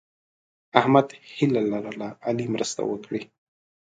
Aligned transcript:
احمد 0.79 1.07
هیله 1.35 1.61
لرله 1.71 2.07
علي 2.27 2.45
مرسته 2.53 2.81
وکړي. 2.89 3.21